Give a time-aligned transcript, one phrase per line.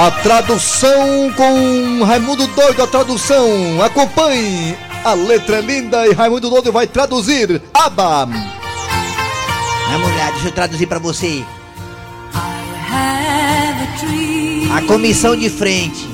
[0.00, 3.82] A tradução com Raimundo Doido, a tradução.
[3.82, 4.74] Acompanhe.
[5.04, 7.60] A letra é linda e Raimundo Doido vai traduzir.
[7.74, 8.24] Aba.
[8.24, 11.44] Vamos lá, deixa eu traduzir pra você.
[14.74, 16.08] A comissão de frente.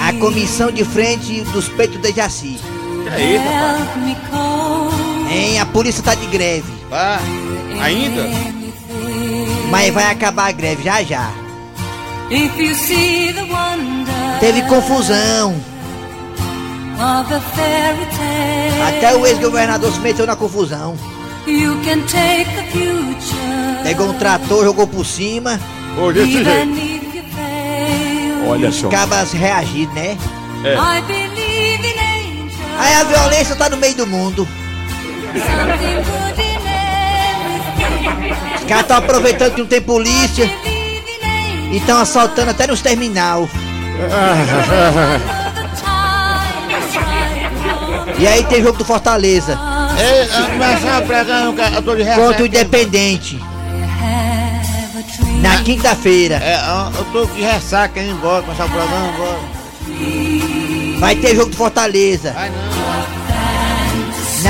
[0.00, 2.58] A comissão de frente dos peitos de Jaci.
[3.16, 5.30] É isso, rapaz?
[5.30, 6.72] Hein, a polícia tá de greve.
[6.90, 7.20] Ah,
[7.80, 8.65] ainda?
[9.70, 11.30] Mas vai acabar a greve já já.
[14.40, 15.54] Teve confusão.
[18.88, 20.96] Até o ex-governador se meteu na confusão.
[23.82, 25.60] Pegou um trator, jogou por cima.
[25.98, 26.46] Ô, desse jeito.
[28.48, 28.88] Olha só.
[28.88, 30.16] Cabas reagir, né?
[30.64, 30.76] É.
[32.78, 34.46] Aí a violência tá no meio do mundo.
[38.56, 40.50] Os caras estão aproveitando que não tem polícia
[41.70, 43.48] e estão assaltando até nos terminal.
[48.18, 49.58] E aí tem jogo do Fortaleza
[49.98, 50.22] É,
[51.76, 53.40] eu tô de contra o Independente.
[55.40, 56.36] Na quinta-feira.
[56.42, 56.58] É,
[56.98, 59.56] eu tô de ressaca indo embora, começar o programa embora.
[60.98, 62.34] Vai ter jogo do Fortaleza.
[62.36, 62.56] Ai não,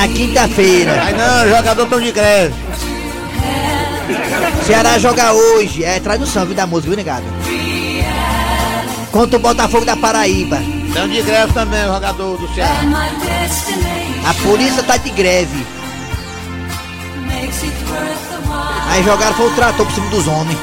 [0.01, 1.03] Na quinta-feira.
[1.03, 2.55] ai não, jogador tão de greve.
[4.67, 5.85] Ceará joga hoje.
[5.85, 7.25] É tradução, viu, da música, viu, negado?
[9.11, 10.59] Contra o Botafogo da Paraíba.
[10.93, 12.81] Tão de greve também, o jogador do Ceará.
[14.27, 15.67] A polícia tá de greve.
[18.91, 20.59] Aí jogaram foi o trator por cima dos homens.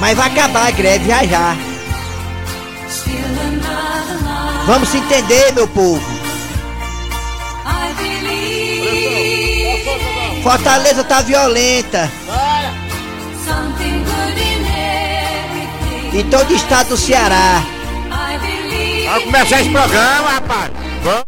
[0.00, 1.56] Mas vai acabar a greve já já.
[4.66, 6.13] Vamos se entender, meu povo.
[10.44, 12.12] Fortaleza tá violenta.
[16.12, 17.62] E todo o estado do Ceará.
[19.06, 20.70] Vamos começar esse programa, rapaz.
[21.02, 21.24] Vamos.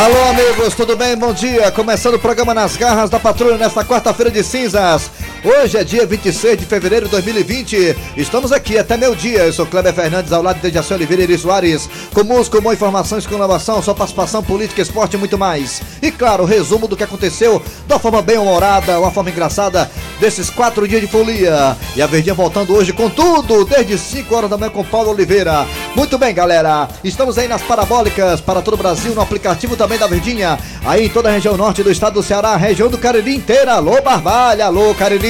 [0.00, 1.16] Alô, amigos, tudo bem?
[1.16, 1.72] Bom dia.
[1.72, 5.10] Começando o programa Nas Garras da Patrulha nesta quarta-feira de cinzas.
[5.42, 7.96] Hoje é dia 26 de fevereiro de 2020.
[8.14, 9.38] Estamos aqui até meu dia.
[9.38, 11.88] Eu sou Kleber Fernandes, ao lado de Dejaci Oliveira e Eri Soares.
[12.12, 15.80] Com música, com informações, com inovação, sua participação, política, esporte e muito mais.
[16.02, 19.90] E claro, resumo do que aconteceu uma forma bem humorada, uma forma engraçada
[20.20, 21.74] desses quatro dias de folia.
[21.96, 25.66] E a Verdinha voltando hoje com tudo, desde 5 horas da manhã com Paulo Oliveira.
[25.96, 26.86] Muito bem, galera.
[27.02, 30.58] Estamos aí nas parabólicas para todo o Brasil, no aplicativo também da Verdinha.
[30.84, 33.72] Aí em toda a região norte do estado do Ceará, região do Cariri inteira.
[33.72, 35.29] Alô, Barbalha, alô, Cariri.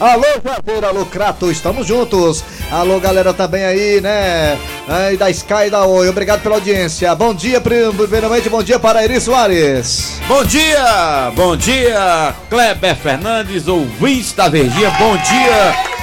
[0.00, 1.50] Alô, Javeira, alô, Crato.
[1.50, 2.44] Estamos juntos.
[2.70, 4.58] Alô, galera também aí, né?
[4.88, 6.08] Aí da Sky e da Oi.
[6.08, 7.14] Obrigado pela audiência.
[7.14, 10.20] Bom dia, primeiramente, bom dia para Eri Soares.
[10.28, 15.96] Bom dia, bom dia, Kleber Fernandes, ouvintes da Verdinha, bom dia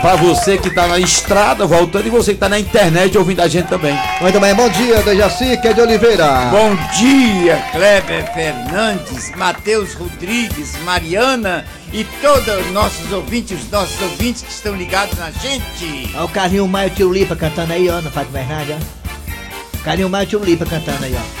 [0.00, 3.48] pra você que tá na estrada voltando e você que tá na internet ouvindo a
[3.48, 3.96] gente também.
[4.20, 6.26] Muito bem, bom dia, Dejaci, que é de Oliveira.
[6.50, 14.42] Bom dia, Kleber Fernandes, Matheus Rodrigues, Mariana e todos os nossos ouvintes, os nossos ouvintes
[14.42, 16.10] que estão ligados na gente.
[16.14, 19.82] Olha o Carlinho Maio e o Tio Lipa cantando aí, ó, na Fátima Bernardi, ó.
[19.84, 21.40] Carlinho Maio e o Tio Lipa cantando aí, ó.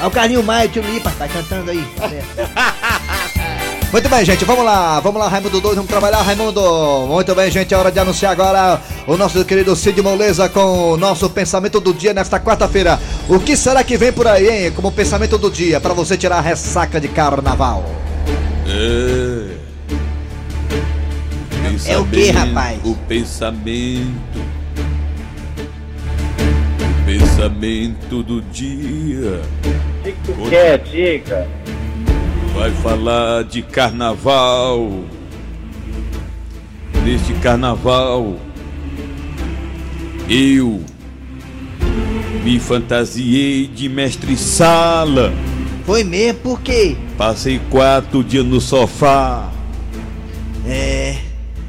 [0.00, 1.84] Olha o Carlinho Maio e o Tio Lipa, tá cantando aí.
[1.96, 2.08] tá?
[3.92, 6.62] Muito bem, gente, vamos lá, vamos lá, Raimundo Doido, vamos trabalhar, Raimundo.
[7.08, 10.96] Muito bem, gente, é hora de anunciar agora o nosso querido Cid Moleza com o
[10.96, 12.98] nosso pensamento do dia nesta quarta-feira.
[13.28, 16.38] O que será que vem por aí, hein, como pensamento do dia, para você tirar
[16.38, 17.84] a ressaca de carnaval?
[18.66, 19.62] É.
[21.84, 22.80] É o quê, rapaz?
[22.84, 24.40] O pensamento.
[26.80, 29.42] O pensamento do dia.
[30.48, 31.46] Quer, diga.
[32.54, 35.04] Vai falar de carnaval.
[37.04, 38.36] Neste carnaval,
[40.28, 40.84] eu
[42.44, 45.32] me fantasiei de mestre sala.
[45.84, 46.96] Foi mesmo, por quê?
[47.18, 49.50] Passei quatro dias no sofá.
[50.66, 51.16] É.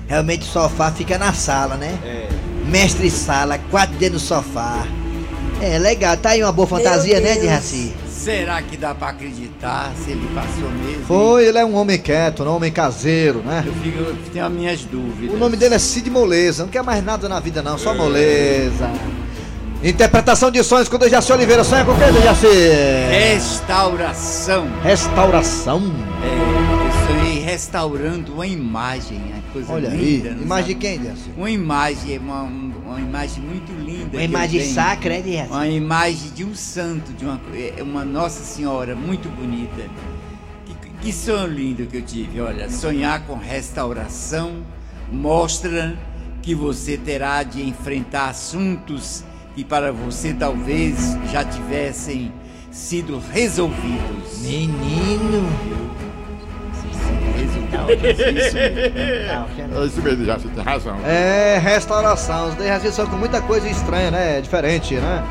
[0.08, 1.98] Realmente o sofá fica na sala, né?
[2.06, 2.30] É.
[2.70, 4.86] Mestre sala, quatro dias no sofá.
[5.62, 7.94] É legal, tá aí uma boa fantasia, né, de Raci?
[8.24, 11.06] Será que dá pra acreditar se ele passou mesmo?
[11.06, 13.64] Foi, ele é um homem quieto, um homem caseiro, né?
[13.66, 15.36] Eu, fico, eu tenho as minhas dúvidas.
[15.36, 18.90] O nome dele é Cid Moleza, não quer mais nada na vida não, só moleza.
[19.84, 22.48] Interpretação de sonhos com Dejaci Oliveira, sonha com o que, Dejaci?
[23.12, 24.68] Restauração.
[24.82, 25.82] Restauração.
[26.24, 30.32] É, eu sonhei restaurando uma imagem, uma coisa Olha aí, linda.
[30.36, 30.86] não imagem de sabe?
[30.86, 31.30] quem, Dejaci?
[31.36, 33.93] Uma imagem, uma, um- uma imagem muito linda.
[34.10, 37.40] Que Uma imagem sacra, é de Uma imagem de um santo, de uma,
[37.78, 39.90] é uma Nossa Senhora muito bonita.
[40.66, 42.42] Que, que sonho lindo que eu tive.
[42.42, 44.64] Olha, sonhar com restauração
[45.12, 45.98] mostra
[46.42, 49.24] que você terá de enfrentar assuntos
[49.56, 52.32] que para você talvez já tivessem
[52.72, 54.40] sido resolvidos.
[54.42, 56.03] Menino.
[57.86, 58.46] Resolvidos.
[58.46, 58.84] Isso mesmo.
[59.64, 59.84] Não, não.
[59.84, 60.98] É isso mesmo, já você tem razão.
[61.06, 62.50] É, restauração.
[62.50, 64.42] Os Dejaci são com muita coisa estranha, né?
[64.42, 65.24] Diferente, né?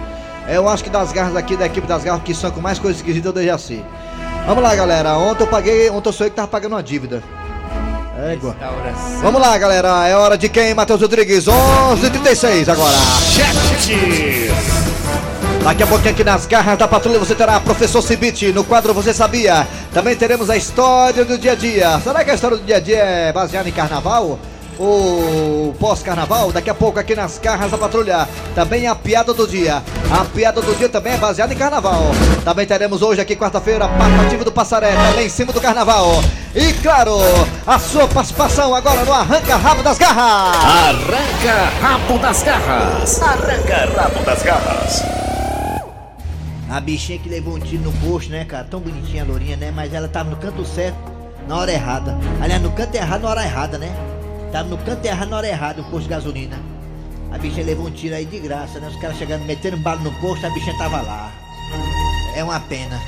[0.48, 2.96] Eu acho que das garras aqui, da equipe das garras, que são com mais coisa
[2.96, 3.84] esquisita é o Dejaci.
[4.46, 5.16] Vamos lá, galera.
[5.16, 7.22] Ontem eu paguei, ontem eu sou eu que tava pagando uma dívida.
[8.30, 8.54] Égua.
[9.20, 10.06] Vamos lá, galera.
[10.06, 11.46] É hora de quem, Matheus Rodrigues?
[11.46, 12.96] 11h36 agora.
[15.62, 19.14] Daqui a pouquinho aqui nas garras da patrulha você terá Professor Cibite no quadro Você
[19.14, 19.66] Sabia.
[19.92, 22.00] Também teremos a história do dia a dia.
[22.02, 24.38] Será que a história do dia a dia é baseada em carnaval?
[24.78, 26.50] Ou pós-carnaval?
[26.50, 28.26] Daqui a pouco aqui nas garras da patrulha.
[28.54, 29.82] Também a piada do dia.
[30.10, 32.04] A piada do dia também é baseada em carnaval.
[32.42, 36.24] Também teremos hoje aqui, quarta-feira, Patativa do Passaré, também em cima do carnaval.
[36.54, 37.18] E claro,
[37.66, 40.56] a sua participação agora no Arranca Rabo das Garras.
[40.56, 43.22] Arranca rabo das garras.
[43.22, 45.31] Arranca rabo das garras.
[46.72, 48.64] A bichinha que levou um tiro no posto, né, cara?
[48.64, 49.70] Tão bonitinha a lourinha, né?
[49.70, 50.96] Mas ela tava no canto certo,
[51.46, 52.16] na hora errada.
[52.40, 53.94] Aliás, no canto errado, na hora errada, né?
[54.50, 56.58] Tava no canto errado, na hora errada, o posto de gasolina.
[57.30, 58.88] A bichinha levou um tiro aí de graça, né?
[58.88, 61.30] Os caras chegando, metendo bala no posto, a bichinha tava lá.
[62.34, 62.98] É uma pena.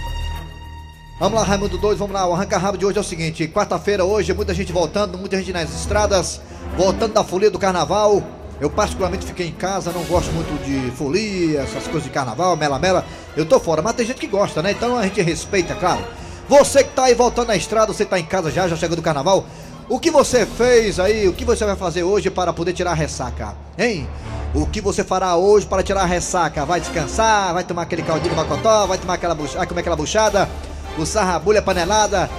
[1.18, 2.28] Vamos lá, Raimundo 2, vamos lá.
[2.28, 5.54] O Arranca Rabo de hoje é o seguinte: quarta-feira hoje, muita gente voltando, muita gente
[5.54, 6.38] nas estradas,
[6.76, 8.22] voltando da folia do carnaval.
[8.60, 13.04] Eu, particularmente, fiquei em casa, não gosto muito de folia, essas coisas de carnaval, mela-mela.
[13.36, 14.70] Eu tô fora, mas tem gente que gosta, né?
[14.70, 16.04] Então a gente respeita, claro.
[16.48, 19.02] Você que tá aí voltando na estrada, você tá em casa já, já chegou do
[19.02, 19.44] carnaval.
[19.88, 21.28] O que você fez aí?
[21.28, 23.54] O que você vai fazer hoje para poder tirar a ressaca?
[23.76, 24.08] Hein?
[24.54, 26.64] O que você fará hoje para tirar a ressaca?
[26.64, 27.52] Vai descansar?
[27.52, 28.86] Vai tomar aquele caldinho de macotó?
[28.86, 30.48] Vai tomar aquela buchada, comer aquela buchada?
[30.96, 32.30] O sarrabulha panelada?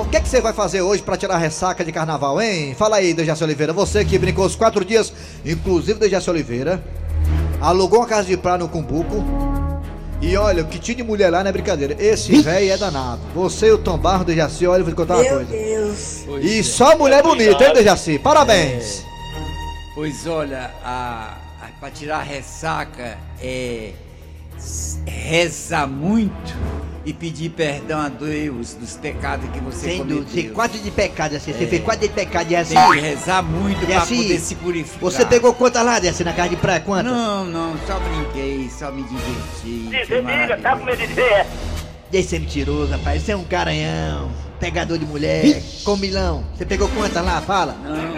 [0.00, 2.74] O que, é que você vai fazer hoje para tirar a ressaca de carnaval, hein?
[2.74, 3.70] Fala aí, Dejaci Oliveira.
[3.74, 5.12] Você que brincou os quatro dias,
[5.44, 6.82] inclusive Dejaci Oliveira,
[7.60, 9.22] alugou uma casa de praia no Cumbuco.
[10.22, 11.94] E olha, o que tinha de mulher lá não é brincadeira.
[11.98, 13.20] Esse velho é danado.
[13.34, 15.46] Você e o Tom Barro, Dejaci, olha, eu vou te contar uma coisa.
[16.26, 16.62] Pois E é.
[16.62, 18.18] só mulher bonita, hein, Dejaci?
[18.18, 19.04] Parabéns.
[19.94, 23.92] Pois olha, a, a, para tirar a ressaca é
[25.06, 26.54] rezar muito
[27.04, 30.18] e pedir perdão a Deus dos pecados que você Sem cometeu.
[30.18, 30.42] dúvida.
[30.42, 31.52] Você quatro de pecado, assim.
[31.52, 32.74] Você fez quatro de pecado, e assim.
[32.74, 35.00] Tem que rezar muito para assim, poder se purificar.
[35.00, 36.80] Você pegou quantas lá, Desce, na casa de praia?
[36.80, 37.12] Quantas?
[37.12, 39.88] Não, não, só brinquei, só me diverti.
[40.06, 41.46] diga, tá com medo de dizer?
[42.10, 43.22] Desse é mentiroso, rapaz.
[43.22, 44.30] Você é um garanhão.
[44.58, 45.62] Pegador de mulher.
[45.84, 46.44] Comilão.
[46.54, 47.40] Você pegou quantas lá?
[47.40, 47.74] Fala.
[47.82, 48.09] Não,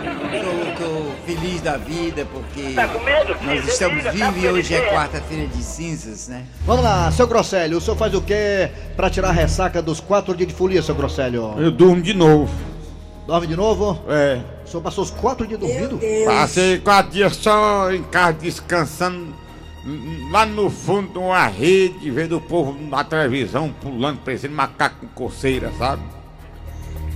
[1.25, 3.37] feliz da vida porque Tá com medo?
[3.43, 6.45] nós estamos tá vivos e hoje é quarta-feira de cinzas, né?
[6.67, 10.35] Vamos lá, seu Grosselho, o senhor faz o quê pra tirar a ressaca dos quatro
[10.35, 11.55] dias de folia, seu Grosselho?
[11.59, 12.53] Eu durmo de novo.
[13.27, 14.01] Dorme de novo?
[14.09, 14.41] É.
[14.65, 16.01] O senhor passou os quatro dias dormindo?
[16.27, 19.33] Passei quatro dias só em casa descansando.
[20.31, 25.07] Lá no fundo de uma rede, vendo o povo na televisão pulando, parecendo macaco com
[25.09, 26.03] coceira, sabe?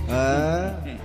[0.09, 0.96] É.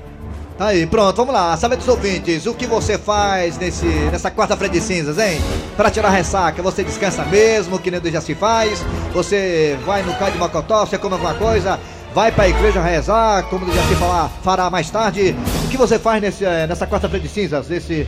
[0.57, 1.57] Tá aí, pronto, vamos lá.
[1.57, 5.41] Sabe dos ouvintes, o que você faz nesse, nessa quarta-feira de cinzas, hein?
[5.77, 8.85] Pra tirar a ressaca, você descansa mesmo, que nem já se faz?
[9.15, 11.81] Você vai no cai de Mocotó, você come alguma coisa?
[12.15, 15.35] Vai pra igreja rezar, como já se falar, fará mais tarde?
[15.65, 18.07] O que você faz nesse, eh, nessa quarta-feira de cinzas, nesse,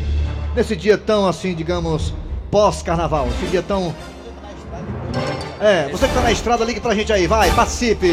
[0.55, 2.13] nesse dia tão assim, digamos,
[2.51, 3.27] pós-carnaval?
[3.39, 3.95] Esse dia tão.
[5.59, 8.13] É, você que tá na estrada, ligue pra gente aí, vai, participe!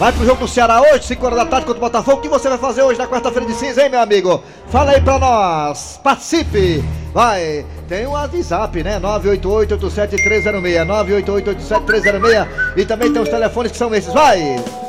[0.00, 2.16] Vai pro jogo do Ceará hoje, 5 horas da tarde contra o Botafogo.
[2.16, 4.42] O que você vai fazer hoje na quarta-feira de cinza, hein, meu amigo?
[4.70, 6.00] Fala aí pra nós.
[6.02, 6.82] Participe.
[7.12, 7.66] Vai.
[7.86, 8.98] Tem um WhatsApp, né?
[8.98, 10.86] 988-87306.
[10.86, 12.48] 988-87306.
[12.78, 14.10] E também tem os telefones que são esses.
[14.10, 14.38] Vai.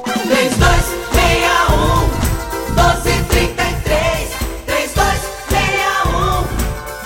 [0.05, 2.07] 3261
[2.69, 4.29] 1233
[4.65, 6.47] 3261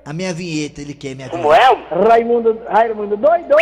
[0.06, 1.66] A minha vinheta, ele quer minha Como é?
[2.08, 3.56] Raimundo, Raimundo Doido.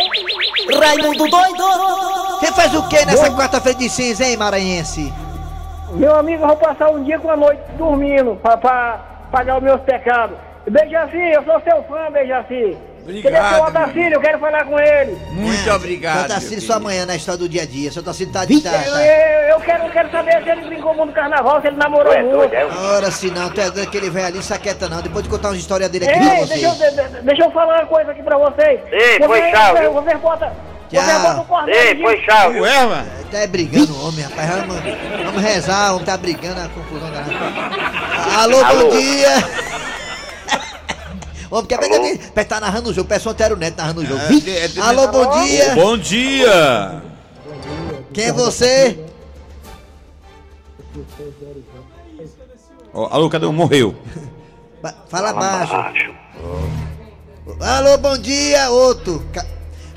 [0.78, 2.27] Raimundo doido!
[2.40, 5.12] Você faz o que nessa quarta-feira de cinza, hein, maranhense?
[5.92, 8.98] Meu amigo, eu vou passar um dia com a noite dormindo pra, pra
[9.32, 10.36] pagar os meus pecados.
[10.68, 12.76] Bejaci, eu sou seu fã, Bejaci.
[13.02, 14.12] Obrigado, Cadê seu Otacílio?
[14.14, 15.16] Eu quero falar com ele.
[15.32, 16.12] Muito obrigado.
[16.18, 16.66] Seu meu Tacílio filho.
[16.66, 17.90] só amanhã na história do dia a dia.
[17.90, 19.02] Seu Tacílio tá de tá, Eu, tá.
[19.06, 22.12] eu, eu quero, eu quero saber se ele brincou muito no carnaval, se ele namorou
[22.22, 22.54] muito.
[22.94, 25.00] Ora, se não, tu é doido, aquele velho ali, saqueta não.
[25.00, 26.54] Depois de contar uma história dele aqui pra Ei, você.
[26.54, 28.78] deixa eu, de- de- deixa eu falar uma coisa aqui pra vocês.
[28.92, 29.92] Ei, Você- foi tchau, você- viu?
[29.94, 30.18] Você
[30.96, 31.20] bota, Tchau.
[31.20, 32.62] você bota o cordeiro Ei, foi tchau, viu?
[32.62, 33.10] Ué, mano?
[33.30, 34.48] Tá brigando o homem, rapaz.
[34.50, 34.76] Vamos,
[35.26, 38.84] vamos rezar, homem tá brigando, a confusão da Alô, Alô.
[38.90, 39.28] bom dia!
[41.50, 44.20] Homem, quer que tá narrando o jogo, parece o Antero Neto narrando o jogo.
[44.20, 45.74] É, de- é de- Alô, bom dia!
[45.74, 47.02] Bom dia!
[48.12, 48.98] Quem é você?
[52.92, 53.94] Ó, alô, cadê o morreu?
[55.08, 55.72] Fala baixo.
[57.60, 59.24] Alô, bom dia, outro.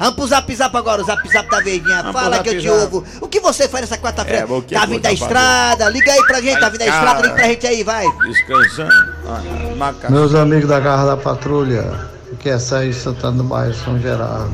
[0.02, 2.02] Vamos pro zap zap agora, o zap zap da verdinha.
[2.02, 3.04] Vamos Fala que eu te ouvo.
[3.22, 4.48] O que você faz nessa quarta-feira?
[4.48, 5.90] É, tá é vindo da estrada?
[5.90, 8.08] Liga aí pra gente, tá vindo da estrada, liga pra gente aí, vai.
[8.28, 9.16] Descansando.
[9.28, 10.10] Ah.
[10.10, 14.52] Meus amigos da Garra da Patrulha, que é Sérgio Santana do bairro São Gerardo.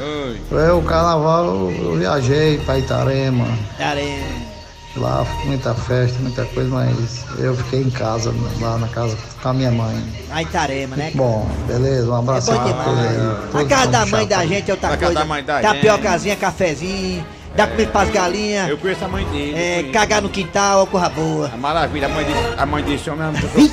[0.00, 0.40] Oi.
[0.50, 3.46] Eu, o carnaval, eu, viajei para Itarema,
[3.78, 4.49] Tarém.
[4.96, 9.52] Lá muita festa, muita coisa, mas eu fiquei em casa, lá na casa com a
[9.52, 10.02] minha mãe.
[10.30, 11.12] Ai, Tarema, né?
[11.14, 13.08] Bom, beleza, um abraço É bom todos aí.
[13.16, 13.54] demais.
[13.54, 15.18] A casa da mãe da gente é outra casa coisa.
[15.20, 17.24] da mãe da Tapiocazinha, cafezinho,
[17.56, 19.54] dá comida pras galinhas, Eu conheço a mãe dele.
[19.56, 21.50] é, cagar no quintal, corra boa.
[21.52, 22.26] A maravilha, a mãe
[22.58, 23.70] a mãe desse homem é uma-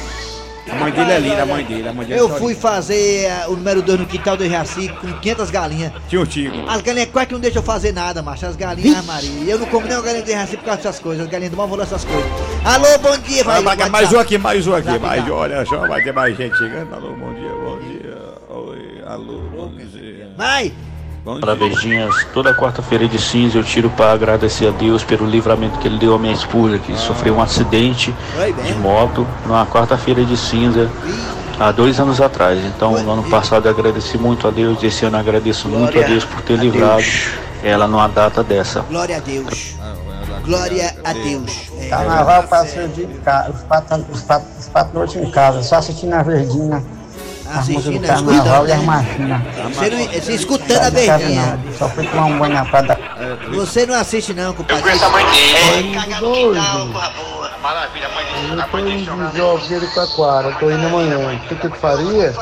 [0.70, 2.50] A mãe dele é linda, a mãe dele, a mãe dele é Eu só fui
[2.54, 2.62] linda.
[2.62, 5.92] fazer eh, o número 2 no quintal do Jaci com 500 galinhas.
[6.10, 6.56] Tinha um tigo.
[6.68, 8.46] As galinhas quase que não deixam eu fazer nada, macho.
[8.46, 9.30] As galinhas, Maria.
[9.52, 11.26] Eu não como nem o galinha do Jaci por causa dessas coisas.
[11.26, 12.26] As galinhas do mal valor essas coisas.
[12.66, 13.62] Alô, bom dia, vai.
[13.64, 15.00] Vai, vai, mais um aqui, mais um aqui.
[15.00, 16.94] Mais, olha só, vai ter mais gente chegando.
[16.94, 18.18] Alô, bom dia, bom dia.
[18.50, 20.32] Oi, alô, bom dia.
[20.38, 20.74] Vai.
[21.28, 21.40] Bom.
[21.42, 25.98] Verdinhas, toda quarta-feira de cinza eu tiro para agradecer a Deus pelo livramento que Ele
[25.98, 28.16] deu à minha esposa, que sofreu um acidente
[28.66, 30.90] de moto numa quarta-feira de cinza
[31.60, 32.64] há dois anos atrás.
[32.64, 36.02] Então, no ano passado eu agradeci muito a Deus, esse ano eu agradeço muito a
[36.02, 37.30] Deus por ter livrado Deus.
[37.62, 38.80] ela numa data dessa.
[38.84, 39.76] Glória a Deus.
[40.46, 41.70] Glória a Deus.
[41.78, 41.90] É.
[41.90, 45.62] Carnaval passou o dia em casa, os quatro, os quatro, os quatro noites em casa,
[45.62, 46.82] só assistindo a verdinha,
[47.50, 48.80] as músicas do carnaval e as escutando.
[48.80, 48.86] né?
[48.86, 49.76] marchinhas.
[49.76, 51.60] Você, não, você escutando a Não sabe verdinha.
[51.66, 52.98] não, Só fui tomar um banho na praia da...
[53.56, 54.84] Você não assiste não, compadre.
[57.62, 61.36] Maravilha, a mãe dele, a mãe desse homem é Jogos de Quaquara, tô indo amanhã.
[61.36, 62.34] O que que eu faria?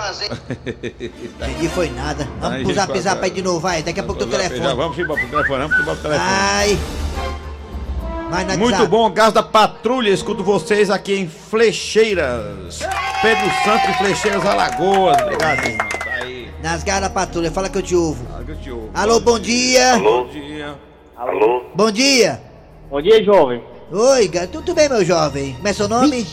[0.66, 2.28] Entendi, foi nada.
[2.40, 3.82] Vamos pro gente, zap zap aí de novo, vai.
[3.82, 4.76] Daqui a pouco teu Já telefone.
[4.76, 6.30] vamos embora pro telefone, vamos embora pro telefone.
[6.30, 6.80] Ai.
[8.30, 8.88] Muito WhatsApp.
[8.88, 12.80] bom, Gás da Patrulha, escuto vocês aqui em Flecheiras.
[13.22, 15.22] Pedro Santos e Flecheiras Alagoas.
[15.22, 15.88] Obrigado, irmão.
[16.04, 16.50] Tá aí.
[16.62, 18.26] Nas garras da patrulha, fala que eu te ouvo.
[18.34, 18.90] Ah, que eu te ouvo.
[18.94, 19.98] Alô, bom dia.
[20.00, 20.76] Bom dia.
[21.16, 21.64] Alô?
[21.76, 22.42] Bom dia.
[22.90, 23.64] Bom dia, jovem.
[23.92, 25.54] Oi, tudo bem, meu jovem?
[25.54, 26.26] Como é seu nome?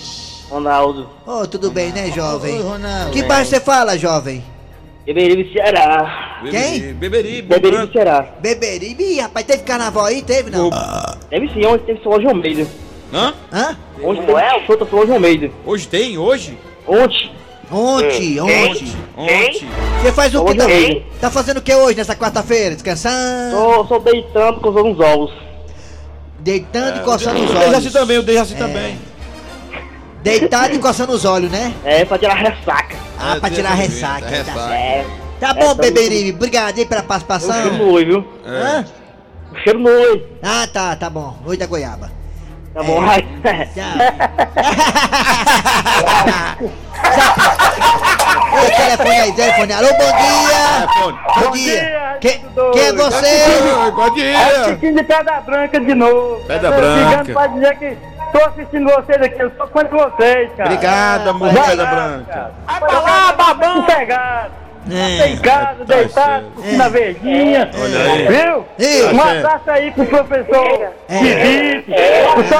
[0.48, 1.08] Ronaldo.
[1.26, 2.56] Oh, tudo bem, né, jovem?
[2.56, 3.10] Oi, Ronaldo.
[3.10, 4.42] Que bairro você fala, jovem?
[5.04, 6.40] Beberibe, Ceará.
[6.48, 6.94] Quem?
[6.94, 8.26] Beberi, Beberi, Beberibe, Ceará.
[8.40, 9.18] Beberibe.
[9.18, 10.22] Rapaz, teve carnaval aí?
[10.22, 10.70] Teve, não?
[11.28, 12.66] Teve sim, onde teve Solange Almeida.
[13.12, 13.34] Hã?
[13.52, 13.76] Hã?
[14.02, 15.50] Onde teve o show da Solange Almeida.
[15.66, 16.16] Hoje tem?
[16.18, 16.56] Hoje?
[16.86, 17.30] Ontem.
[17.70, 18.92] Ontem, ontem.
[19.16, 19.68] Ontem.
[20.02, 20.54] Você faz o que?
[20.54, 21.06] Tá, Quem?
[21.20, 22.74] tá fazendo o que hoje, nessa quarta-feira?
[22.74, 23.56] Descansando?
[23.56, 25.32] Tô só deitando com os ovos.
[26.40, 28.98] Deitando e coçando os Eu dei assim também, eu dei assim também.
[30.22, 31.72] Deitado e coçando os olhos, né?
[31.84, 32.96] É, pra tirar ressaca.
[33.18, 34.20] Ah, É, pra tirar ressaca.
[34.22, 34.58] Tá, ressaca.
[34.60, 34.70] certo.
[34.72, 35.04] É.
[35.40, 36.30] tá bom, É, Beberibe.
[36.36, 37.72] Obrigado aí pela O cheiro participação.
[37.74, 38.24] no oi, viu?
[38.46, 38.84] Hã?
[39.52, 40.26] O cheiro no oi.
[40.42, 41.36] Ah, tá, tá bom.
[41.44, 42.10] Oi da goiaba.
[42.72, 43.06] Tá bom, É.
[43.06, 43.28] vai.
[48.54, 49.72] Oi, telefone aí, telefone.
[49.72, 50.86] Alô, bom dia.
[51.00, 51.72] Bom, Bom dia.
[51.80, 53.90] dia, Quem, Arthur quem é você?
[53.94, 54.64] Bom É o dia.
[54.66, 56.40] Chiquinho de Pedra Branca de novo.
[56.46, 57.10] Pedra Branca.
[57.10, 57.96] ligando pra dizer que
[58.32, 60.70] tô assistindo vocês aqui, eu sou fã de vocês, cara.
[60.70, 62.50] Obrigado, amor Vai Pedra lá, Branca.
[62.66, 63.84] Vai pra lá, babão.
[63.84, 64.62] Sossegado.
[64.84, 66.46] Tá em casa, deitado,
[66.76, 67.70] na verdinha.
[67.72, 68.64] Viu?
[68.78, 71.18] Ei, um tá abraço aí pro professor É.
[71.18, 71.92] Felipe,
[72.34, 72.58] pro seu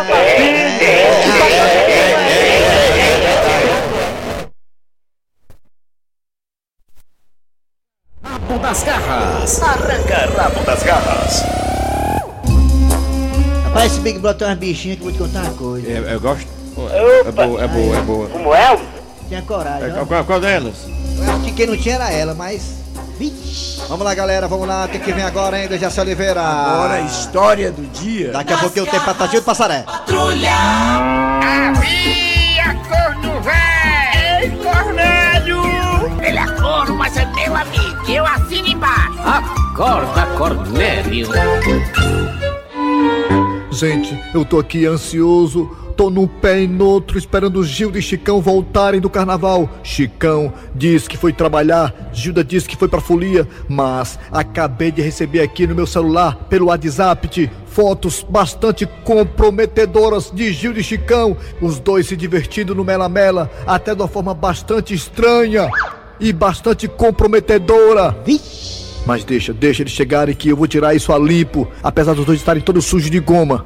[8.22, 9.62] Rabo das garras.
[9.62, 11.61] Arranca rabo das garras.
[13.72, 15.88] Rapaz, esse Big Brother tem umas bichinhas que eu vou te contar uma coisa.
[15.88, 16.46] É, eu gosto.
[17.26, 18.28] É boa, é boa, é boa.
[18.28, 18.78] Como é?
[19.28, 20.74] Tinha coragem, É, qual, qual delas?
[21.16, 22.82] Eu acho que quem não tinha era ela, mas.
[23.18, 23.80] Vixe.
[23.88, 24.84] Vamos lá, galera, vamos lá.
[24.84, 26.42] O que, vem agora, hein, Dejaci Oliveira?
[26.42, 28.32] Agora a história do dia.
[28.32, 29.84] Daqui a pouquinho tem Patatinho de Passaré.
[29.86, 30.50] Patrulha.
[31.40, 34.42] Havia corno véi!
[34.42, 35.62] Ei, Cornélio!
[36.22, 38.10] Ele é corno, mas é meu amigo.
[38.10, 39.18] Eu assino embaixo.
[39.24, 41.28] Acorda, Cornélio.
[43.72, 48.38] Gente, eu tô aqui ansioso, tô num pé e no outro esperando Gilda e Chicão
[48.38, 49.66] voltarem do carnaval.
[49.82, 55.40] Chicão diz que foi trabalhar, Gilda diz que foi pra folia, mas acabei de receber
[55.40, 62.06] aqui no meu celular, pelo WhatsApp, fotos bastante comprometedoras de Gilda e Chicão, os dois
[62.06, 65.70] se divertindo no Mela Mela, até de uma forma bastante estranha
[66.20, 68.18] e bastante comprometedora.
[69.04, 72.38] Mas deixa, deixa eles chegarem que eu vou tirar isso a limpo, apesar dos dois
[72.38, 73.64] estarem todos sujos de goma.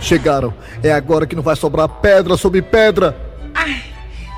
[0.00, 0.54] Chegaram.
[0.82, 3.16] É agora que não vai sobrar pedra sobre pedra.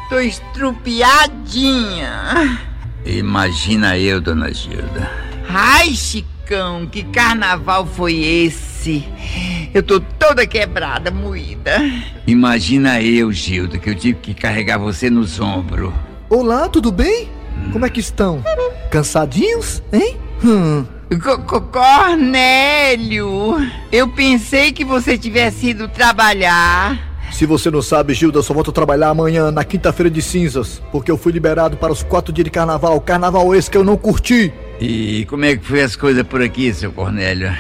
[0.09, 2.59] Tô estrupiadinha.
[3.07, 5.11] Imagina eu, dona Gilda.
[5.49, 9.07] Ai, Chicão, que carnaval foi esse?
[9.73, 11.79] Eu tô toda quebrada, moída.
[12.27, 15.93] Imagina eu, Gilda, que eu tive que carregar você nos ombros.
[16.29, 17.29] Olá, tudo bem?
[17.73, 18.43] Como é que estão?
[18.91, 20.17] Cansadinhos, hein?
[20.45, 20.85] Hum.
[21.23, 23.57] Co- Cornélio,
[23.93, 26.99] eu pensei que você tivesse ido trabalhar.
[27.33, 30.81] Se você não sabe, Gilda, eu só volto a trabalhar amanhã, na quinta-feira de cinzas,
[30.93, 33.01] porque eu fui liberado para os quatro dias de carnaval.
[33.01, 34.53] Carnaval esse que eu não curti.
[34.81, 37.53] E como é que foi as coisas por aqui, seu Cornélio?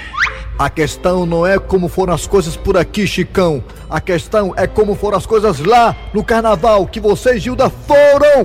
[0.58, 3.64] A questão não é como foram as coisas por aqui, Chicão.
[3.90, 8.44] A questão é como foram as coisas lá no carnaval que você e Gilda foram.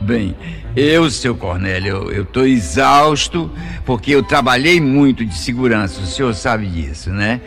[0.00, 0.34] Bem,
[0.76, 3.50] eu, seu Cornélio, eu, tô exausto
[3.84, 7.40] porque eu trabalhei muito de segurança, o senhor sabe disso, né?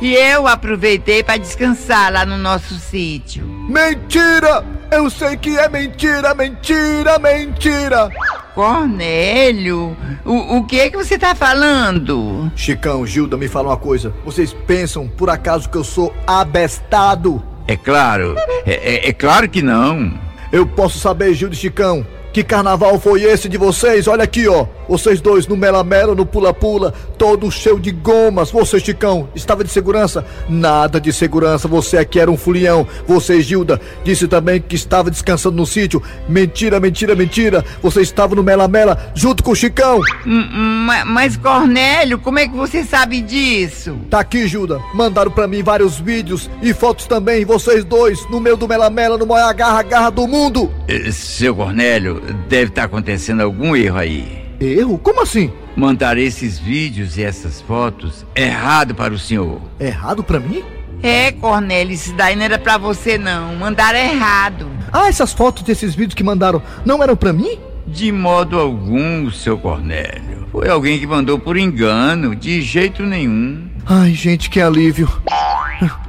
[0.00, 3.44] E eu aproveitei para descansar lá no nosso sítio.
[3.68, 4.64] Mentira!
[4.90, 8.10] Eu sei que é mentira, mentira, mentira!
[8.54, 12.50] Cornélio, o, o que é que você tá falando?
[12.56, 14.12] Chicão, Gilda, me fala uma coisa.
[14.24, 17.42] Vocês pensam, por acaso, que eu sou abestado?
[17.68, 18.34] É claro,
[18.66, 18.72] é,
[19.06, 20.12] é- é claro que não.
[20.50, 24.08] Eu posso saber, Gilda e Chicão, que carnaval foi esse de vocês?
[24.08, 24.66] Olha aqui, ó.
[24.88, 28.50] Vocês dois no Mela Mela, no Pula Pula, todo cheio de gomas.
[28.50, 30.24] Você, Chicão, estava de segurança?
[30.48, 31.68] Nada de segurança.
[31.68, 32.86] Você aqui era um fulião.
[33.06, 36.02] Você, Gilda, disse também que estava descansando no sítio.
[36.28, 37.64] Mentira, mentira, mentira.
[37.82, 40.00] Você estava no Mela Mela junto com o Chicão.
[40.24, 43.96] Ma- Mas, Cornélio, como é que você sabe disso?
[44.10, 44.80] Tá aqui, Gilda.
[44.94, 47.44] Mandaram pra mim vários vídeos e fotos também.
[47.44, 50.70] Vocês dois no meio do Mela Mela, no maior agarra-garra do mundo.
[50.88, 54.41] Eh, Seu Cornélio, deve estar acontecendo algum erro aí.
[54.64, 54.98] Erro?
[54.98, 55.50] Como assim?
[55.76, 59.60] Mandar esses vídeos e essas fotos errado para o senhor.
[59.80, 60.62] Errado pra mim?
[61.02, 63.56] É, Cornélio, isso daí não era pra você não.
[63.56, 64.68] Mandaram errado.
[64.92, 67.58] Ah, essas fotos desses vídeos que mandaram não eram pra mim?
[67.86, 70.46] De modo algum, seu Cornélio.
[70.52, 73.68] Foi alguém que mandou por engano, de jeito nenhum.
[73.84, 75.10] Ai, gente, que alívio.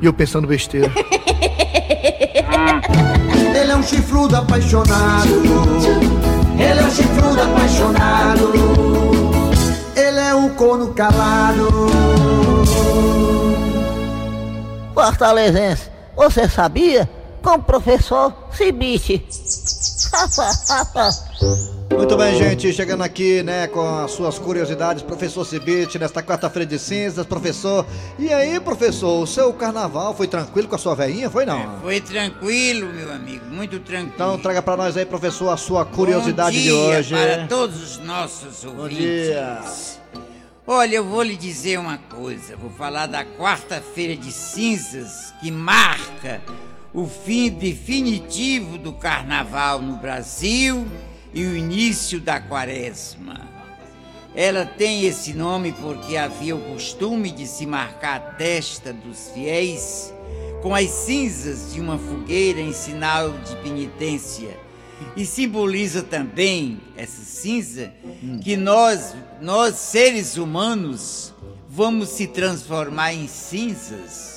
[0.01, 0.91] E eu pensando besteira.
[3.55, 6.12] Ele é um chifrudo apaixonado.
[6.63, 8.53] Ele é um chifrudo apaixonado.
[9.95, 11.67] Ele é um corno calado.
[14.93, 17.09] Fortalezense, você sabia?
[17.41, 19.23] Com o professor Cibite.
[21.97, 26.77] Muito bem, gente, chegando aqui, né, com as suas curiosidades, professor Cibite, nesta quarta-feira de
[26.79, 27.85] cinzas, professor.
[28.19, 31.79] E aí, professor, o seu carnaval foi tranquilo com a sua veinha, foi não?
[31.81, 34.11] Foi tranquilo, meu amigo, muito tranquilo.
[34.15, 37.15] Então traga pra nós aí, professor, a sua curiosidade Bom de hoje.
[37.15, 38.97] para todos os nossos ouvintes.
[38.97, 39.59] dia.
[40.65, 42.55] Olha, eu vou lhe dizer uma coisa.
[42.55, 46.41] Vou falar da quarta-feira de cinzas que marca
[46.93, 50.87] o fim definitivo do carnaval no Brasil
[51.33, 53.49] e o início da quaresma.
[54.35, 60.13] Ela tem esse nome porque havia o costume de se marcar a testa dos fiéis
[60.61, 64.57] com as cinzas de uma fogueira em sinal de penitência.
[65.15, 67.91] E simboliza também essa cinza
[68.41, 71.33] que nós, nós seres humanos,
[71.67, 74.32] vamos se transformar em cinzas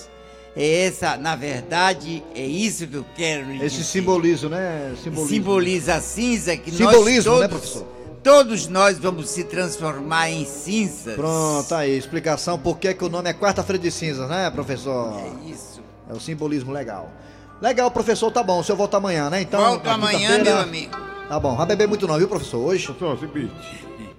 [0.57, 3.85] essa, na verdade, é isso que eu quero lhe Esse dizer.
[3.85, 4.95] simbolismo, né?
[5.03, 5.29] Simbolismo.
[5.29, 7.87] Simboliza a cinza que Simbolismo, nós né, todos, professor?
[8.23, 11.14] todos nós vamos se transformar em cinzas.
[11.14, 15.12] Pronto, aí, explicação por que, que o nome é quarta-feira de cinzas, né, professor?
[15.21, 15.83] É isso.
[16.09, 17.12] É o simbolismo legal.
[17.61, 18.61] Legal, professor, tá bom.
[18.61, 19.42] O senhor volta amanhã, né?
[19.42, 19.61] Então.
[19.61, 20.97] Volto na amanhã, meu amigo.
[21.29, 22.64] Tá bom, vai beber muito não, viu, professor?
[22.64, 22.87] Hoje?
[22.87, 23.53] Professor Cibite.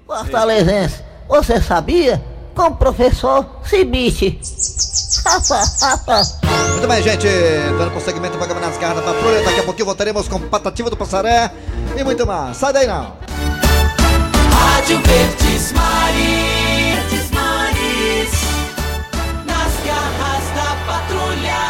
[0.05, 2.23] Fortalezense, você sabia?
[2.57, 4.39] Com o professor Cibite.
[6.71, 7.27] Muito bem, gente.
[7.77, 9.43] Dando prosseguimento ao programa nas garras da patrulha.
[9.43, 11.51] Daqui a pouquinho voltaremos com Patativa do Passaré
[11.95, 12.57] e muito mais.
[12.57, 13.13] Sai daí não.
[14.51, 18.31] Rádio Verdes Maris, Verdes Maris,
[19.45, 21.61] nas garras da patrulha.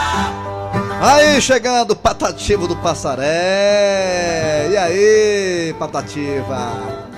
[1.01, 4.69] Aí, chegando, Patativo do Passaré.
[4.71, 6.71] E aí, Patativa?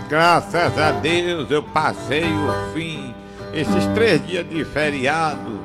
[0.10, 3.14] Graças a Deus eu passei o fim.
[3.54, 5.60] Esses três dias de feriado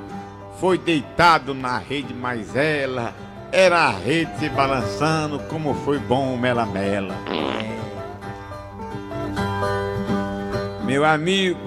[0.61, 3.13] foi deitado na rede, mas ela
[3.53, 7.15] era a rede se balançando, como foi bom o Mela Mela.
[10.85, 11.61] Meu amigo,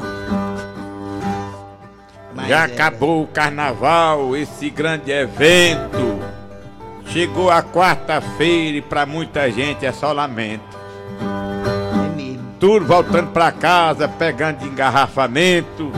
[2.47, 6.19] já acabou o carnaval, esse grande evento.
[7.07, 10.77] Chegou a quarta-feira e pra muita gente é só lamento.
[12.59, 15.91] Tudo voltando pra casa, pegando engarrafamento.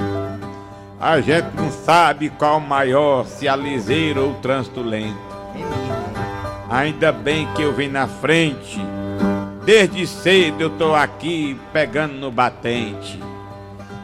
[1.02, 5.18] A gente não sabe qual maior, se a liseira ou o trânsito lento.
[6.70, 8.82] Ainda bem que eu vim na frente.
[9.64, 13.18] Desde cedo eu tô aqui pegando no batente.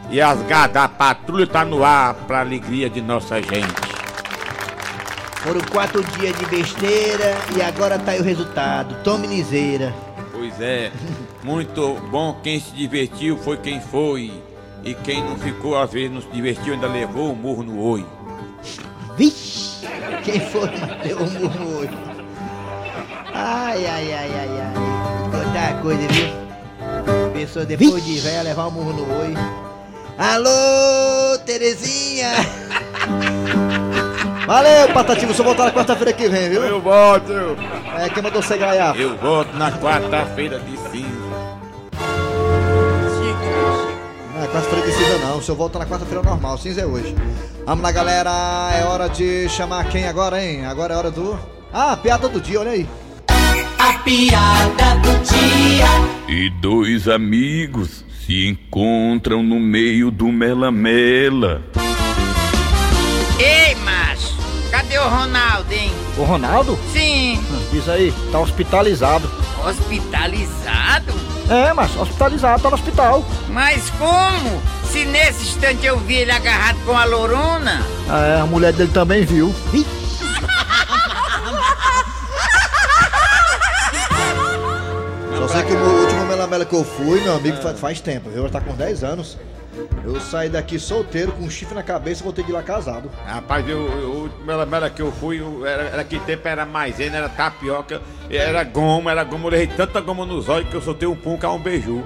[0.09, 3.85] E as garras da patrulha tá no ar pra alegria de nossa gente.
[5.43, 8.95] Foram quatro dias de besteira e agora tá aí o resultado.
[9.03, 9.93] Tome liseira.
[10.31, 10.93] Pois é,
[11.43, 12.39] muito bom.
[12.41, 14.31] Quem se divertiu foi quem foi.
[14.85, 18.05] E quem não ficou, às vezes não se divertiu, ainda levou o murro no oi.
[19.17, 19.87] Vixe!
[20.23, 20.69] Quem foi
[21.03, 21.97] deu um murro no olho.
[23.33, 25.73] Ai, ai, ai, ai, ai.
[25.73, 26.27] Uma coisa, viu?
[27.33, 29.35] Pessoa depois de velha levar um murro no olho.
[30.19, 32.29] Alô, Terezinha!
[34.45, 35.33] Valeu, Patativo.
[35.33, 36.63] Só voltar na quarta-feira que vem, viu?
[36.63, 37.33] Eu volto.
[37.97, 38.95] É, quem mandou você ganhar?
[38.99, 41.04] Eu volto na quarta-feira de cinza.
[45.35, 47.13] Não, o senhor volta na quarta-feira normal, cinza é hoje.
[47.65, 50.65] Vamos lá, galera, é hora de chamar quem agora, hein?
[50.65, 51.37] Agora é hora do...
[51.73, 52.87] Ah, piada do dia, olha aí.
[53.77, 55.87] A piada do dia.
[56.29, 61.61] E dois amigos se encontram no meio do mela-mela.
[63.37, 64.37] Ei, macho,
[64.71, 65.91] cadê o Ronaldo, hein?
[66.17, 66.79] O Ronaldo?
[66.93, 67.37] Sim.
[67.73, 69.29] Diz aí, tá hospitalizado.
[69.65, 71.13] Hospitalizado?
[71.49, 73.23] É, mas hospitalizado, tá no hospital.
[73.49, 74.74] Mas como?
[74.95, 77.81] Se nesse instante eu vi ele agarrado com a lorona?
[78.09, 79.53] É, a mulher dele também viu.
[85.37, 88.49] Só sei que o último melamela que eu fui, meu amigo, faz, faz tempo, viu?
[88.49, 89.37] Tá com 10 anos.
[90.05, 93.11] Eu saí daqui solteiro, com um chifre na cabeça e voltei de lá casado.
[93.25, 96.47] Rapaz, eu, eu, o último mela mela que eu fui, eu- era, era que tempo
[96.47, 99.45] era maisena, era tapioca, era goma, era goma.
[99.47, 102.03] Eu levei tanta goma nos olhos que eu soltei um pum, um beiju.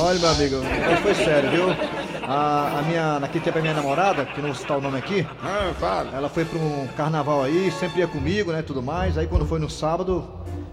[0.00, 1.76] Olha, meu amigo, o negócio foi sério, viu?
[2.22, 5.26] A, a minha, naquele tempo a minha namorada, que não vou citar o nome aqui,
[5.42, 6.10] Ah, fala.
[6.14, 9.16] ela foi pra um carnaval aí, sempre ia comigo, né, tudo mais.
[9.18, 10.28] Aí quando foi no sábado,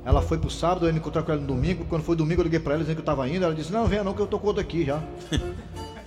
[0.05, 1.85] ela foi pro sábado, eu me encontrei com ela no domingo.
[1.89, 3.43] Quando foi domingo eu liguei pra ela dizendo que eu tava indo.
[3.45, 4.99] Ela disse, não, venha não, que eu tô com outro aqui já.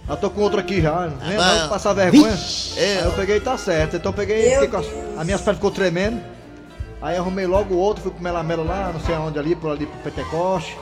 [0.09, 2.33] Eu tô com outro aqui já, venha não, passar vergonha.
[2.77, 3.97] Aí eu peguei, tá certo.
[3.97, 4.65] Então eu peguei, as,
[5.19, 6.21] as minhas pernas ficou tremendo.
[7.03, 9.87] Aí arrumei logo o outro, fui pro Melamela lá, não sei aonde ali, por ali
[9.87, 10.77] pro Pentecoste.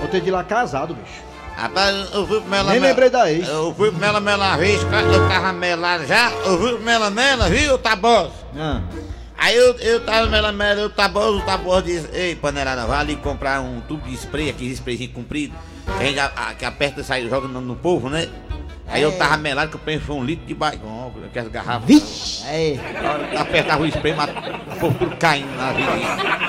[0.00, 1.27] Voltei de lá casado, bicho.
[1.58, 2.90] Rapaz, eu fui pro Mela Nem Mela.
[2.92, 3.48] lembrei da ex.
[3.48, 6.30] Eu fui pro Mela Mela vez, eu tava melado já.
[6.30, 8.30] Eu fui pro Mela Mela, viu, Tabosa?
[8.56, 8.80] Ah.
[9.36, 13.16] Aí eu, eu tava Mela Mela, o Tabosa, o Tabosa disse: Ei, panelada, vai ali
[13.16, 15.54] comprar um tubo de spray, aquele sprayzinho comprido,
[15.98, 18.28] que a a- a- que aperta e sai joga no, no povo, né?
[18.88, 21.86] Aí eu tava melado, que eu pensei foi um litro de baigão, aquelas garrafas.
[21.86, 22.46] Vixe!
[22.46, 22.80] Aí.
[23.38, 26.48] Apertava o spray, mas o povo tudo caindo na vida.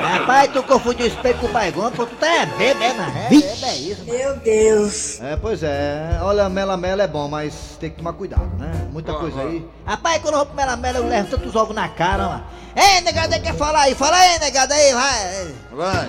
[0.00, 3.18] Rapaz, tu confundiu o espelho com o baigão, pô, tu tá é bebo, é, mano?
[3.18, 4.04] É, bebo, é isso.
[4.04, 5.20] Meu Deus.
[5.20, 6.18] É, pois é.
[6.22, 8.88] Olha, Melamela é bom, mas tem que tomar cuidado, né?
[8.92, 9.66] Muita coisa aí.
[9.84, 12.44] Rapaz, quando eu vou pro Melamela, eu levo tantos ovos na cara, mano.
[12.76, 13.94] Ei, negada, aí quer falar aí?
[13.94, 15.54] Fala aí, negada aí, vai.
[15.72, 16.08] Vai.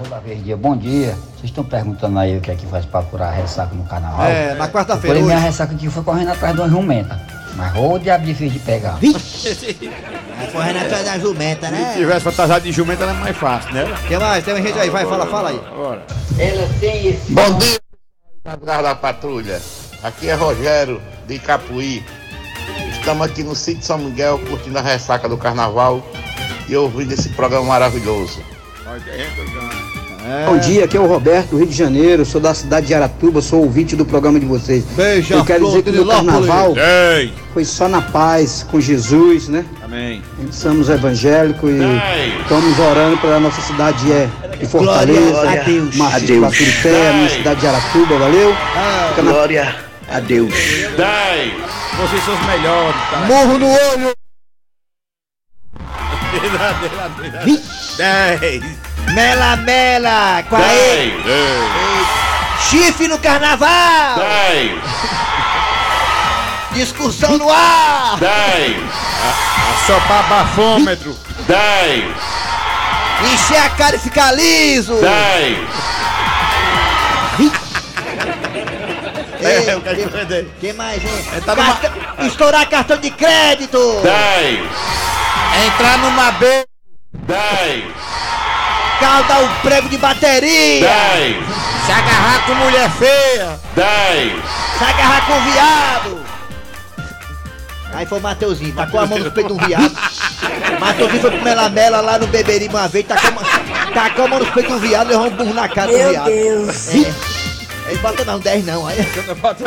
[0.00, 1.14] Pessoal da Verdinha, bom dia.
[1.32, 4.26] Vocês estão perguntando aí o que é que faz pra curar a ressaca no carnaval?
[4.26, 7.20] É, na quarta-feira, Porém, minha ressaca aqui foi correndo atrás de uma jumenta.
[7.54, 8.92] Mas o diabo difícil de pegar.
[8.92, 11.94] Vai correndo atrás da jumenta, Se né?
[11.94, 13.84] tivesse fantasiado de jumenta era mais fácil, né?
[13.84, 14.44] O que mais?
[14.44, 15.60] Tem gente aí, vai, fala, fala aí.
[15.76, 16.02] Bora.
[16.38, 17.32] Ela tem esse.
[17.32, 17.78] Bom dia,
[18.64, 19.60] garras da patrulha.
[20.02, 22.02] Aqui é Rogério de Capuí.
[22.92, 26.02] Estamos aqui no sítio São Miguel, curtindo a ressaca do carnaval
[26.68, 28.40] e ouvindo esse programa maravilhoso.
[30.46, 33.40] Bom dia, aqui é o Roberto, do Rio de Janeiro, sou da cidade de Aratuba,
[33.40, 34.84] sou ouvinte do programa de vocês.
[34.96, 37.32] Beija, Eu quero dizer que o carnaval Ei.
[37.54, 39.64] foi só na paz, com Jesus, né?
[39.84, 40.22] Amém.
[40.50, 42.40] Somos evangélicos e Ei.
[42.42, 45.96] estamos orando para nossa cidade é de Fortaleza, Glória a Deus.
[45.96, 46.40] Martins.
[46.40, 48.54] Baturité, minha cidade de Aratuba, valeu?
[49.10, 49.76] Fica na- Glória
[50.10, 50.52] a Deus.
[50.52, 51.52] 10.
[51.96, 53.00] Vocês são os melhores.
[53.10, 53.18] Tá?
[53.26, 54.12] Morro no olho.
[58.00, 58.62] 10.
[59.12, 61.12] Mela, mela, com a 10.
[62.70, 64.16] Chifre no carnaval!
[64.16, 64.72] 10.
[66.72, 68.16] Discussão no ar!
[68.18, 68.76] 10.
[69.74, 71.14] Assopar bafômetro.
[71.46, 72.04] 10.
[73.34, 74.94] Encher a cara e ficar liso!
[74.94, 75.58] 10.
[79.42, 81.24] Ei, É, que- que mais, hein?
[81.44, 83.78] tá numa- Estourar cartão de crédito!
[84.02, 84.60] 10.
[85.66, 86.64] Entrar numa B.
[87.12, 87.84] 10.
[89.00, 90.80] Carro dar um prêmio de bateria!
[90.80, 91.36] 10.
[91.86, 93.58] Se agarrar com mulher feia.
[93.74, 94.32] 10.
[94.78, 96.20] Se agarrar com viado!
[97.92, 99.96] Aí foi o Mateuzinho, tacou a mão no peito de um viado.
[100.78, 104.46] Mateuzinho foi pro Melamela lá no Beberi uma vez, tacou, a- tacou a mão no
[104.52, 106.26] peito de um viado, levou um burro na cara do Meu viado.
[106.26, 106.88] Deus.
[106.94, 107.30] É.
[107.88, 108.86] Ele bota não, 10 não.
[108.86, 109.02] Aí...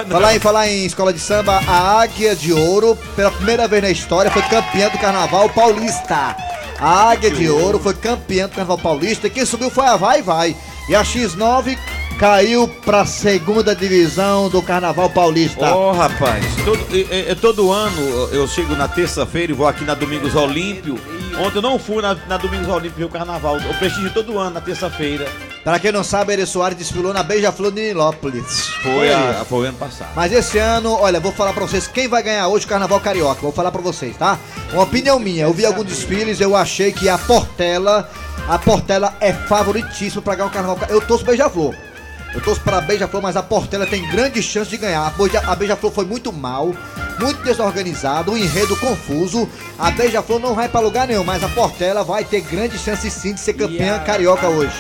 [0.10, 3.90] Falar em, falar em escola de samba, a Águia de Ouro, pela primeira vez na
[3.90, 6.34] história, foi campeã do Carnaval Paulista.
[6.84, 10.54] A Águia de Ouro foi campeã do Carnaval Paulista quem subiu foi a Vai Vai.
[10.90, 11.78] E a X9
[12.20, 15.74] caiu pra segunda divisão do Carnaval Paulista.
[15.74, 18.02] Ô rapaz, todo, é, é, todo ano
[18.34, 21.00] eu chego na terça-feira e vou aqui na Domingos Olímpio.
[21.40, 23.58] Ontem eu não fui na, na Domingos Olímpio o carnaval.
[23.62, 25.26] Eu prestigio todo ano na terça-feira.
[25.64, 28.68] Pra quem não sabe, Eri Soares desfilou na Beija-Flor de Nilópolis.
[28.84, 30.10] Foi, a, foi ano passado.
[30.14, 33.40] Mas esse ano, olha, vou falar pra vocês quem vai ganhar hoje o Carnaval Carioca.
[33.42, 34.38] Vou falar pra vocês, tá?
[34.74, 35.46] Uma opinião minha.
[35.46, 38.10] Eu vi alguns desfiles, eu achei que a Portela,
[38.46, 40.76] a Portela é favoritíssima pra ganhar o Carnaval.
[40.76, 41.74] Ca- Eu torço Beija-Flor.
[42.36, 45.08] Eu torço pra Beija-Flor, mas a Portela tem grande chance de ganhar.
[45.08, 46.74] A Beija- A Beija-Flor foi muito mal,
[47.22, 49.48] muito desorganizado, um enredo confuso.
[49.80, 53.34] A Beija-Flor não vai pra lugar nenhum, mas a Portela vai ter grande chance sim
[53.34, 54.74] de ser campeã carioca hoje.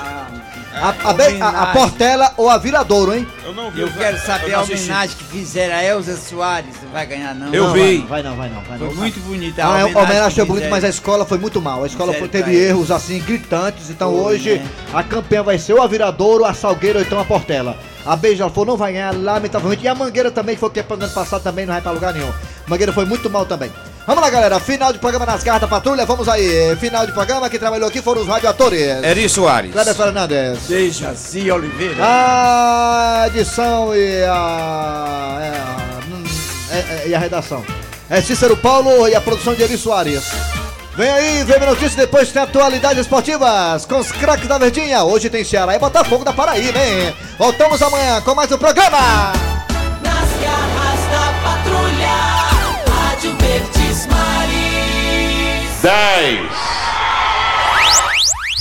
[0.76, 3.28] A, a, Be- a- a Portela ou a Viradouro, hein?
[3.46, 3.82] Eu não vi.
[3.82, 4.86] Eu os- quero saber eu a não assisti.
[4.90, 6.74] homenagem que fizeram a Elza Soares.
[6.84, 7.54] Não vai ganhar, não.
[7.54, 7.98] Eu Não, vi.
[8.10, 8.88] Vai não, vai não, vai não.
[8.88, 9.96] Foi muito bonita a a homenagem.
[9.96, 10.70] homenagem foi que fizeram.
[10.72, 11.84] mas a escola foi muito mal.
[11.84, 13.90] A escola foi- Fizeram teve pra erros assim gritantes.
[13.90, 14.68] Então Foi, hoje né?
[14.94, 17.78] a campeã vai ser ou a Viradouro, a Salgueiro ou então a Portela.
[18.06, 19.84] A Beija-Flor não vai ganhar, lamentavelmente.
[19.84, 22.14] E a Mangueira também, que foi campeã no ano passado, também não vai pra lugar
[22.14, 22.34] nenhum.
[22.68, 23.72] Mangueira foi muito mal também.
[24.06, 24.60] Vamos lá, galera.
[24.60, 26.06] Final de programa nas garras da patrulha.
[26.06, 26.76] Vamos aí.
[26.76, 27.50] Final de programa.
[27.50, 28.82] Quem trabalhou aqui foram os radioatores.
[29.04, 29.72] Eri Soares.
[29.72, 30.68] Cléber Fernandes.
[30.68, 31.96] Dejaci Oliveira.
[32.00, 35.38] A edição e a.
[35.42, 36.24] é, hum,
[36.70, 37.63] é, é, e a redação.
[38.10, 40.24] É Cícero Paulo e a produção de Eri Soares.
[40.96, 45.04] Vem aí, vem notícias, depois tem atualidades esportivas com os craques da Verdinha.
[45.04, 47.16] Hoje tem Ceará e Botafogo da Paraíba, hein?
[47.39, 49.34] Voltamos amanhã com mais um programa.
[50.04, 50.73] Nas
[55.84, 56.83] 10.